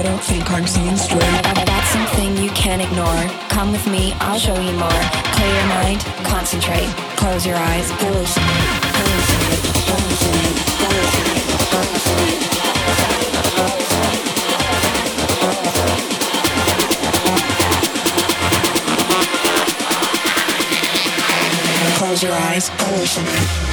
[0.00, 1.20] I don't think I'm seeing straight.
[1.20, 3.28] That's something you can't ignore.
[3.50, 4.88] Come with me, I'll show you more.
[5.36, 6.88] Clear your mind, concentrate,
[7.18, 9.60] close your eyes, hallucinate, hallucinate,
[10.80, 12.40] hallucinate, hallucinate,
[13.60, 13.98] hallucinate.
[21.98, 23.70] Close your eyes, hallucinate.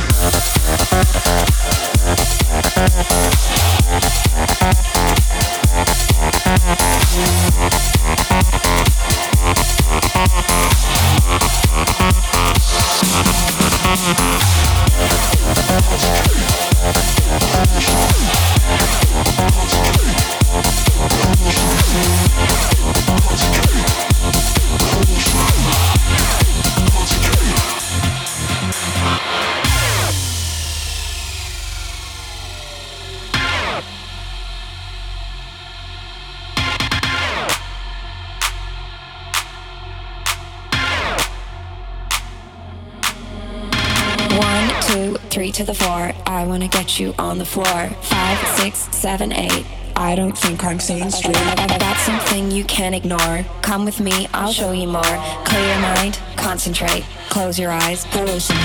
[47.27, 47.89] On the floor.
[48.01, 49.65] Five, six, seven, eight.
[49.95, 51.33] I don't think I'm saying straight.
[51.33, 53.45] That's something you can't ignore.
[53.61, 55.01] Come with me, I'll show you more.
[55.45, 58.55] Clear your mind, concentrate, close your eyes, hallucinate,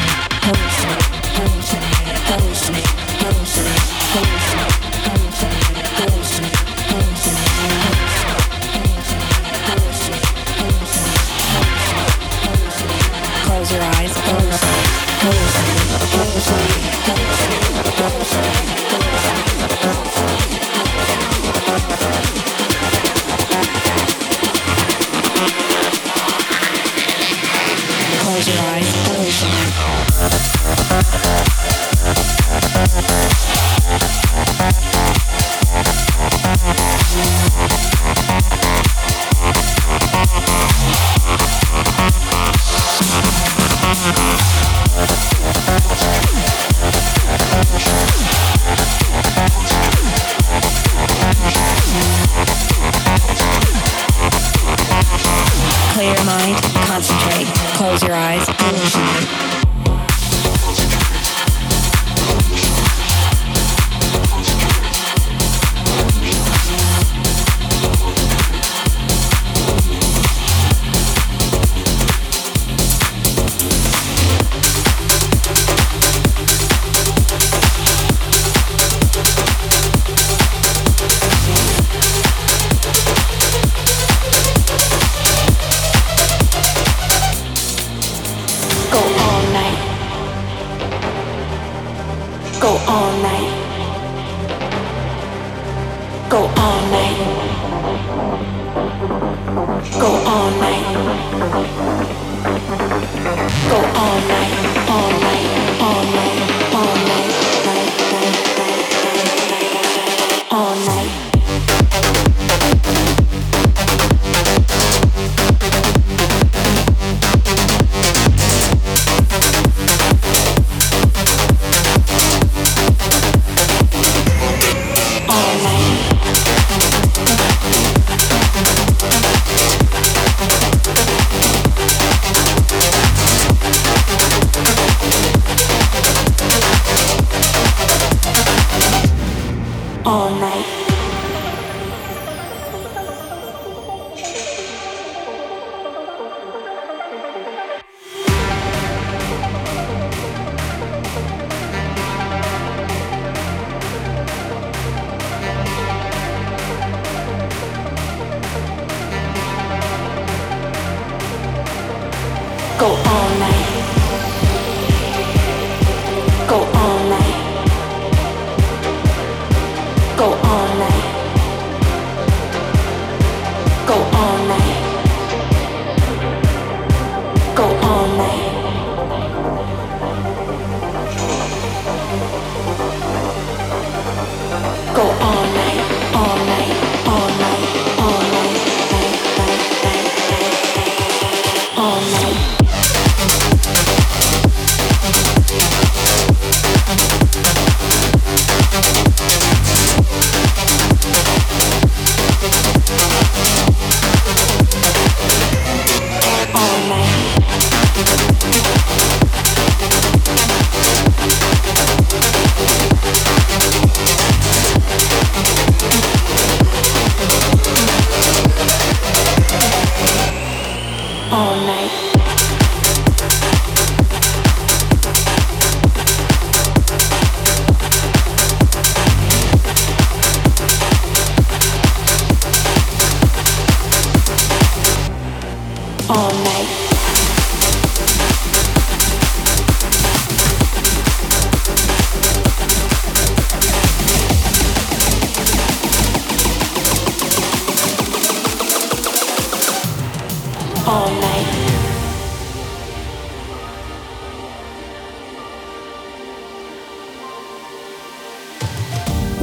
[0.45, 1.03] hallucinate,
[1.39, 2.87] hallucinate, hallucinate,
[3.19, 3.79] hallucinate,
[4.13, 4.82] hallucinate,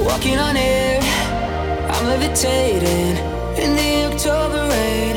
[0.09, 0.99] walking on air.
[1.93, 3.13] I'm levitating
[3.63, 5.15] in the October rain.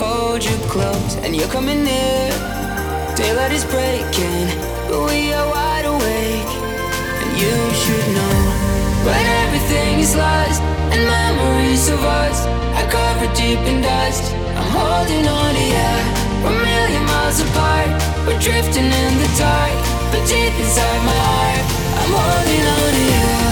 [0.00, 2.30] Hold you close, and you're coming near.
[3.20, 4.46] Daylight is breaking,
[4.88, 6.52] but we are wide awake.
[7.20, 8.38] And you should know
[9.06, 12.38] when everything is lost and memories of us
[12.78, 14.24] are covered deep in dust.
[14.58, 15.92] I'm holding on to you.
[16.42, 17.90] We're a million miles apart.
[18.24, 19.76] We're drifting in the dark,
[20.10, 21.64] but deep inside my heart,
[22.00, 23.49] I'm holding on to you.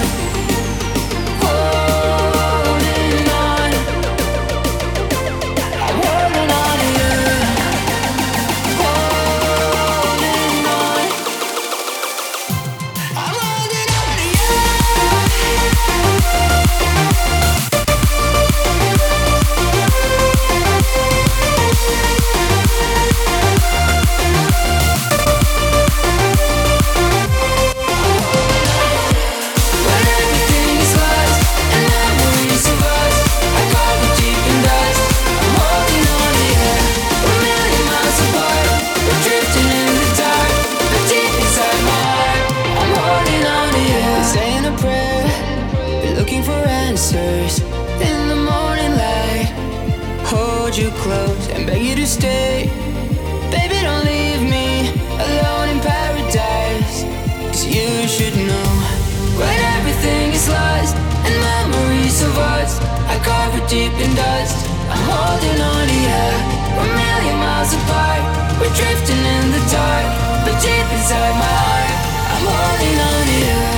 [68.79, 70.07] Drifting in the dark,
[70.45, 71.95] but deep inside my heart,
[72.33, 73.68] I'm holding on to you.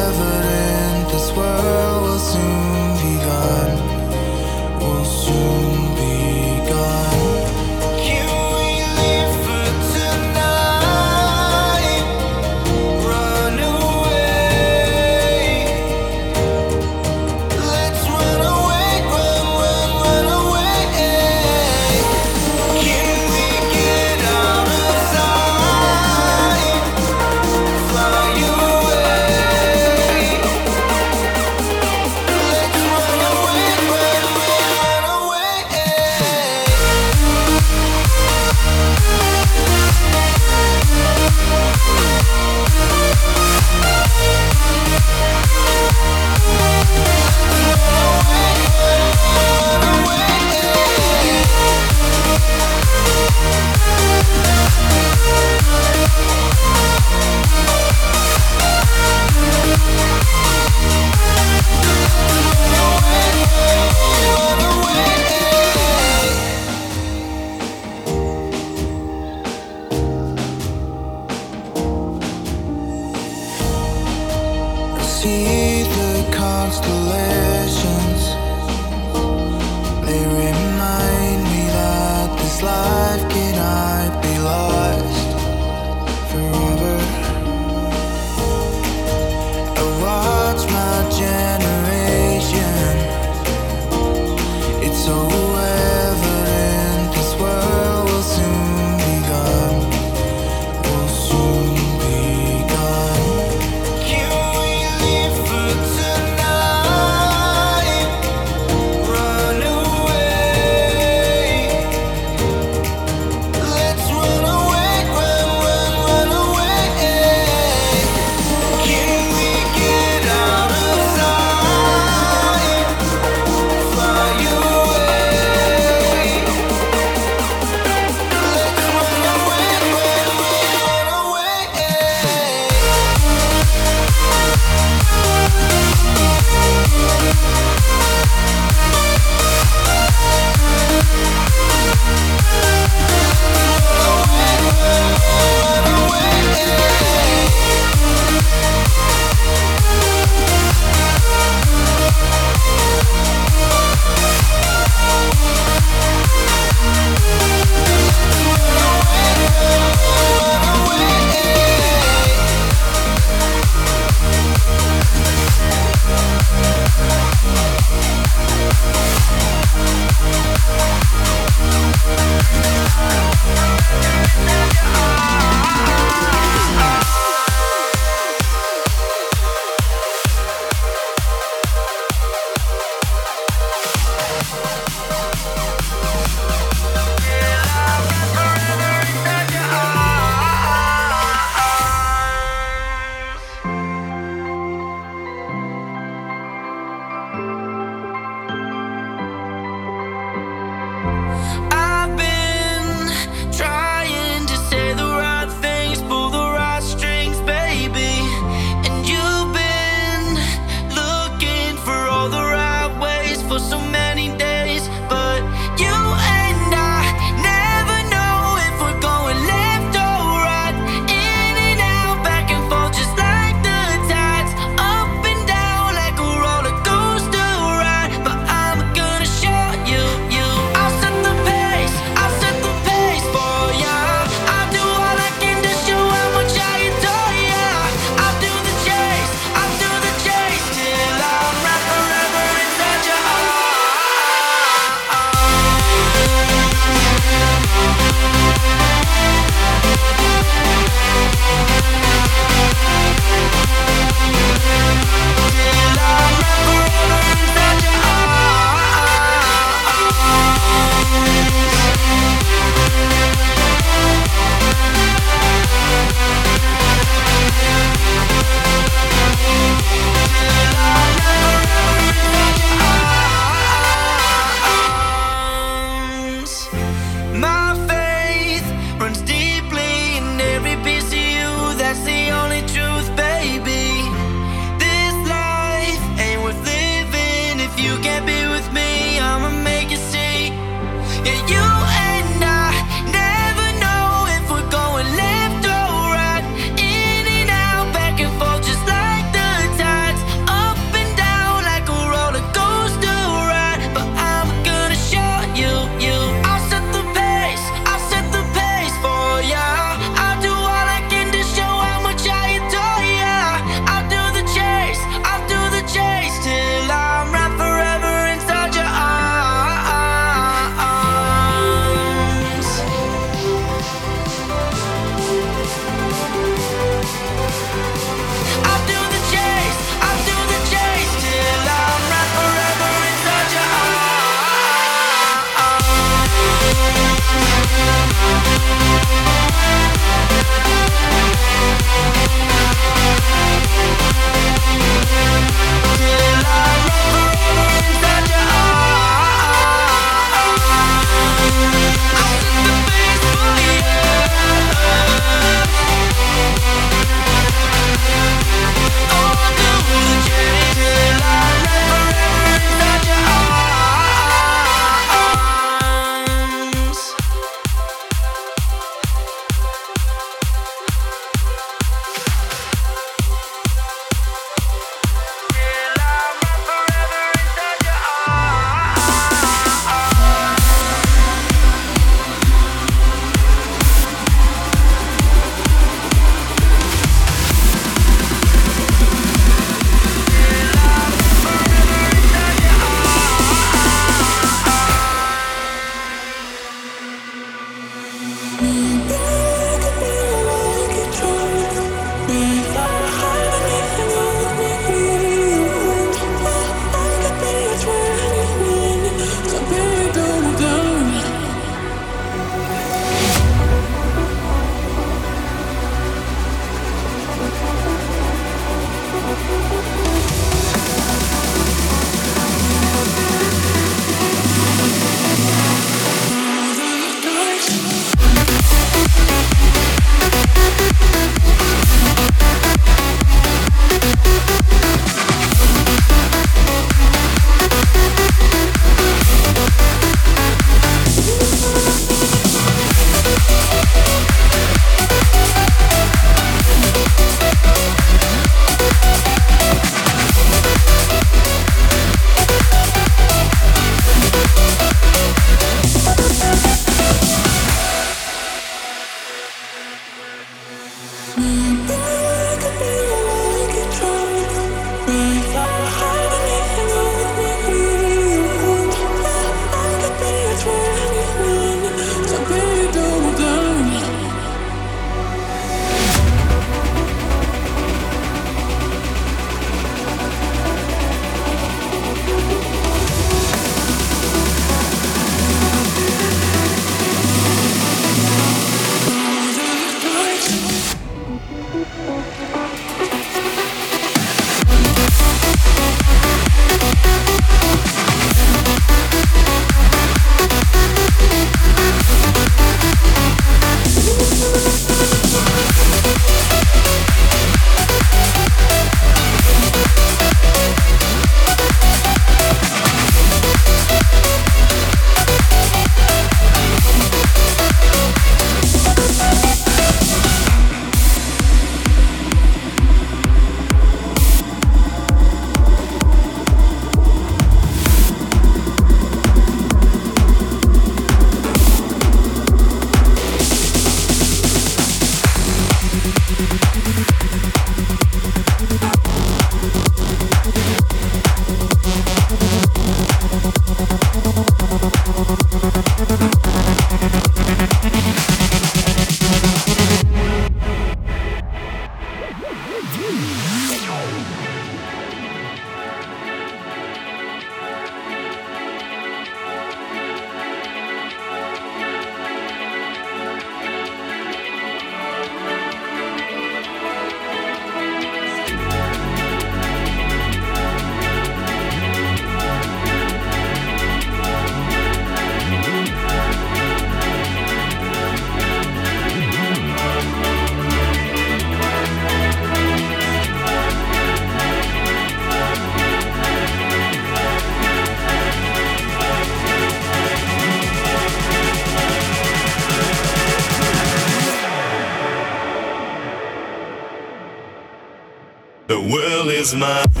[599.41, 600.00] is.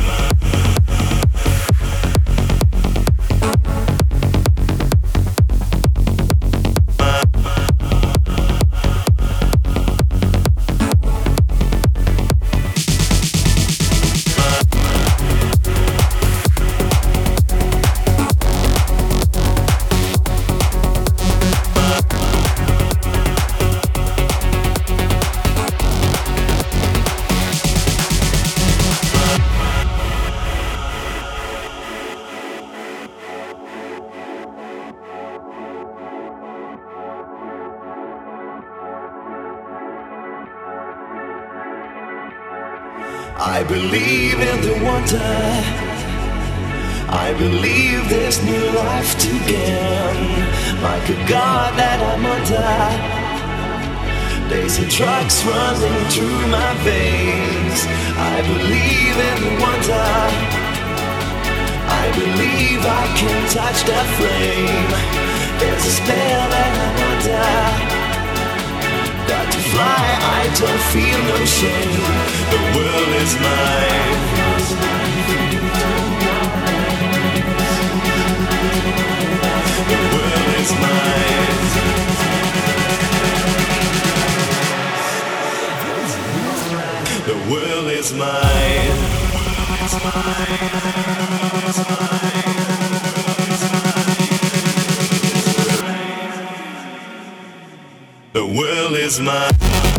[98.95, 99.90] is mine.